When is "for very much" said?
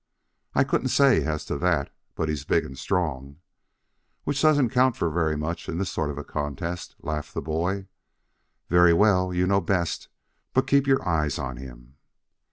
4.97-5.69